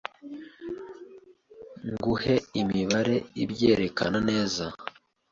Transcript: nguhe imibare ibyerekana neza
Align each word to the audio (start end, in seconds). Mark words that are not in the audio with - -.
nguhe 1.91 2.35
imibare 2.61 3.17
ibyerekana 3.43 4.19
neza 4.29 4.65